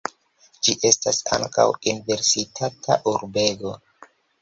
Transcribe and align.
Ĝi 0.67 0.73
estas 0.91 1.19
ankaŭ 1.37 1.67
universitata 1.93 3.01
urbego. 3.15 3.79